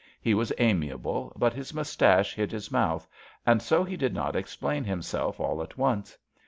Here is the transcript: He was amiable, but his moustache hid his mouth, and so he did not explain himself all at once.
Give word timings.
He 0.19 0.33
was 0.33 0.51
amiable, 0.57 1.31
but 1.35 1.53
his 1.53 1.75
moustache 1.75 2.33
hid 2.33 2.51
his 2.51 2.71
mouth, 2.71 3.07
and 3.45 3.61
so 3.61 3.83
he 3.83 3.95
did 3.95 4.15
not 4.15 4.35
explain 4.35 4.83
himself 4.83 5.39
all 5.39 5.61
at 5.61 5.77
once. 5.77 6.17